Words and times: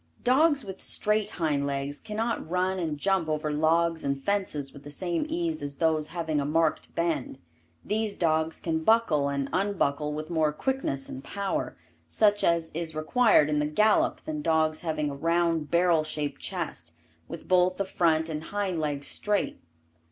Dogs 0.23 0.65
with 0.65 0.81
straight 0.81 1.29
hind 1.29 1.67
legs 1.67 1.99
cannot 1.99 2.49
run 2.49 2.79
and 2.79 2.97
jump 2.97 3.29
over 3.29 3.51
logs 3.51 4.03
and 4.03 4.19
fences 4.19 4.73
with 4.73 4.81
the 4.81 4.89
same 4.89 5.27
ease 5.29 5.61
as 5.61 5.75
those 5.75 6.07
having 6.07 6.41
a 6.41 6.43
marked 6.43 6.95
bend. 6.95 7.37
These 7.85 8.15
dogs 8.15 8.59
can 8.59 8.83
buckle 8.83 9.29
and 9.29 9.47
unbuckle 9.53 10.11
with 10.11 10.31
more 10.31 10.53
quickness 10.53 11.07
and 11.07 11.23
power, 11.23 11.77
such 12.09 12.43
as 12.43 12.71
is 12.73 12.95
required 12.95 13.47
in 13.47 13.59
the 13.59 13.67
gallop 13.67 14.21
than 14.21 14.41
dogs 14.41 14.81
having 14.81 15.11
a 15.11 15.15
round 15.15 15.69
barrel 15.69 16.03
shaped 16.03 16.41
chest, 16.41 16.93
with 17.27 17.47
both 17.47 17.77
the 17.77 17.85
front 17.85 18.27
and 18.27 18.45
hind 18.45 18.79
legs 18.81 19.05
straight. 19.05 19.59